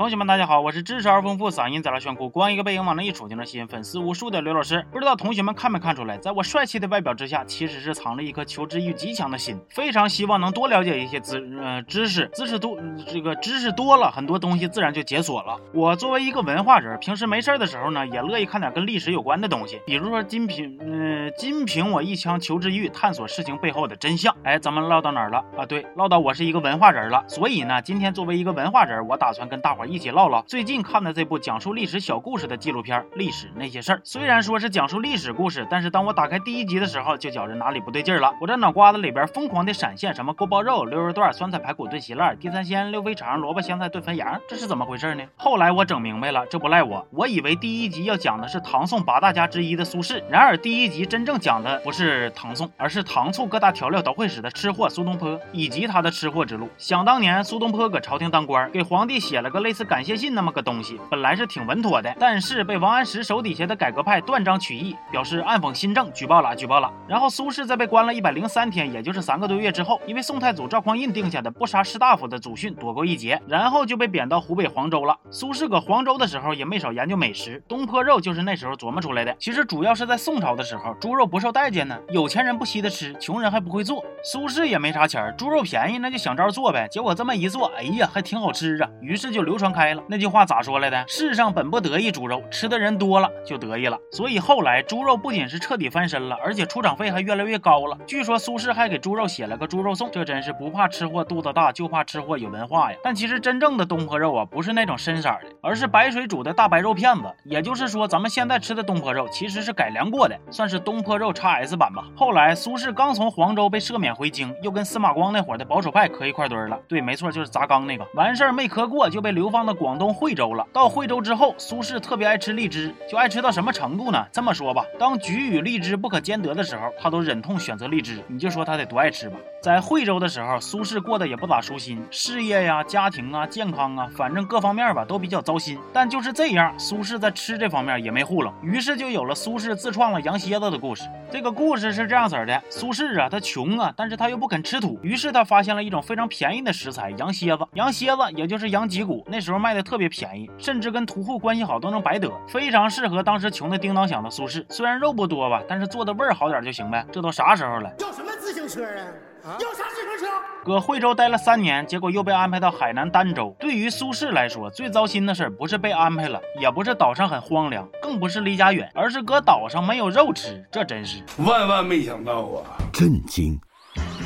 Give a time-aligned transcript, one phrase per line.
[0.00, 4.82] 同学们，大家好，我是知识而丰富、嗓音贼拉炫酷、光一个背影往那一杵就能吸引粉丝无数的刘老师。
[4.90, 9.60] 不知道同学们看没看出来，在我帅气的外表之下，其实是藏着一颗求知欲极强的心。
[9.68, 15.60] 非常希望能多了解一些知呃知识，知识多这个知识多了，很多东西自然就解锁了。
[15.74, 24.34] 我作为一个文化人，平时没事的时候呢，也乐意看点跟历史有关的东西，比如说金瓶嗯金凭我一腔求知欲，探索事情背后的真相。
[24.44, 25.66] 哎，咱们唠到哪儿了啊？
[25.66, 27.22] 对，唠到我是一个文化人了。
[27.28, 29.89] 所以呢，今天作为一个文化人，我打算跟大伙儿。
[29.90, 33.96] 一起唠唠最近看的这部讲述历史小故事的纪录片《历史那些事儿》。
[34.04, 38.32] 虽然说是讲述历史故事，但是当我打开第一集的时候，就觉着哪里不对劲了。
[38.40, 45.24] 我这脑瓜子里边疯狂的闪现什么锅包肉、溜肉段、酸菜排骨炖稀烂、地三鲜、溜肥肠、萝卜香菜炖肥羊，这是怎么回事呢？
[45.36, 47.04] 后来我整明白了，这不赖我。
[47.10, 56.68] 我以为第一集要讲的是唐宋八大家之一的苏轼，然而第一集真正讲的不是唐宋，而是糖醋各大调料都会使的吃货苏东坡以及他的吃货之路。
[56.78, 59.84] 想当年，苏东坡搁朝廷当官，给皇帝写了个类似。
[59.90, 66.92] 感谢信那么个东西，本来是挺稳妥的，但是被王安石手底下的改革派断章取义，表示暗讽新政，举报了，举报了。
[67.08, 75.16] 然后苏轼在被关了一百零三天，也就是三个多月之后，因为宋太祖赵匡胤定下的不杀士大夫的祖训躲过一劫，然后就被贬到湖北黄州了。
[75.28, 79.34] 苏轼搁黄州的时候也没少研究美食，东坡肉就是那时候琢磨出来的。
[79.40, 84.04] 其实主要是在宋朝的时候，猪肉不受待见呢，有钱人不稀得吃，穷人还不会做。
[84.22, 86.86] 苏轼也没啥钱，猪肉便宜，那就想招做呗。
[86.90, 89.70] 结果这么一做，哎呀，还挺好吃啊，于是就流传。
[89.70, 91.04] 开了那句话咋说来的？
[91.06, 93.96] 世上本不得意猪肉，吃的人多了就得意了。
[94.10, 97.96] 所以后来猪肉不仅是彻底翻身了，而且出场费还越来越高了。
[98.04, 102.98] 据说苏轼还给猪肉写了个猪肉颂，这真是不怕吃货肚子大，就怕吃货有文化呀。
[103.00, 107.32] 但其实真正的东坡肉啊，不是那种深色的，而是白水煮的大白肉片子。
[107.44, 112.04] 也就是说，咱们现在吃的东坡肉其实是改良过的，算是东坡肉 x S 版吧。
[112.16, 116.76] 后来苏轼刚从黄州被赦免回京，又跟司马光那伙的保守派磕一块堆了。
[116.88, 118.06] 对，没错，就是砸缸那个。
[118.14, 119.60] 完事儿没磕过，就被流放。
[119.60, 120.66] 到广东惠州了。
[120.72, 124.24] 到惠州之后，苏轼特别爱吃荔枝，就爱吃到什么程度呢？
[124.32, 128.24] 这么说吧，当橘与荔枝不可兼得的时候，他都忍痛选择荔枝。
[128.26, 129.36] 你就说他得多爱吃吧。
[129.62, 135.78] 在惠州的时候，苏轼过得也不咋舒心，事业呀、家庭啊、健康啊，反正各方面吧都比较糟心。
[135.92, 141.04] 但就是这样，苏轼在吃这方面也没糊弄，于是就有了苏轼自创了羊蝎子的故事。
[141.30, 147.64] 这个故事是这样子的：苏轼啊，他穷啊，但是他又不肯吃土，于是他发现了一种非常便宜的食材——羊蝎子。
[147.74, 154.64] 羊蝎子也就是羊脊骨，那时候卖的特别便宜，甚至跟屠户关系好都能白得，非常适合当时穷的叮当响的苏轼。
[154.68, 157.06] 虽然肉不多吧，但是做的味儿好点就行呗。
[157.12, 157.88] 这都啥时候了？
[157.96, 159.06] 叫什么自行车啊？
[159.44, 160.26] 有啥自行车？
[160.64, 163.56] 搁惠州待了三年，结果又被安排到海南儋州。
[163.58, 170.64] 对于苏轼来说，最糟心的事不是被安排了，也不是岛上很荒凉，更不是离家远，而是搁岛上没有肉吃。
[170.70, 172.76] 这真是万万没想到啊！
[172.92, 173.58] 震惊！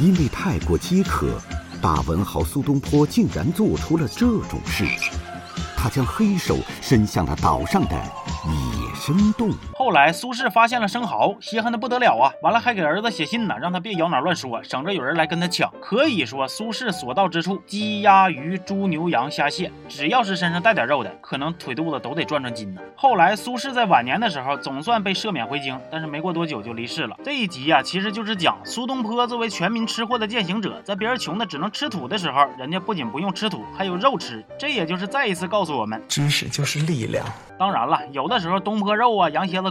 [0.00, 1.40] 因为太过饥渴，
[1.80, 5.12] 大文豪苏东坡竟然做出了这种事情。
[5.76, 9.54] 他将黑手伸向了岛上的野生动物。
[9.84, 12.32] 后来苏轼发现了生蚝，稀罕的不得了啊！
[12.40, 15.70] 完了还给儿子写信呢，让他别咬哪乱说，省着有人来跟他抢。
[15.78, 22.80] 可以说苏轼所到之处，鸡鸭鱼猪牛羊虾蟹，只要是身上带点肉的，可能腿肚子都得转转筋呢。
[22.96, 27.14] 后来苏轼在晚年的时候，总算被赦免回京，但是没过多久就离世了。
[27.22, 34.42] 这一集呀，其实就是讲苏东坡作为全民吃货的践行者，在别人穷的只能吃土的时候，人家不仅不用吃土，还有肉吃。
[34.58, 35.74] 这也就是再一次告诉。
[35.76, 37.26] 我们知识就是力量。
[37.58, 39.70] 当然了，有的时候东坡肉啊、羊蝎子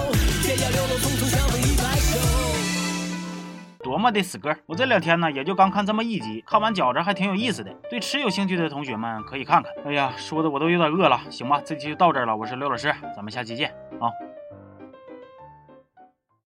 [3.83, 4.55] 多么的死歌！
[4.65, 7.71] 我这两天呢，也就刚看这么一集，看完觉着还挺有意思的。
[7.89, 9.71] 对吃有兴趣的同学们可以看看。
[9.85, 11.19] 哎呀，说的我都有点饿了。
[11.29, 12.35] 行吧，这期就到这儿了。
[12.35, 13.69] 我是刘老师，咱们下期见
[13.99, 14.07] 啊。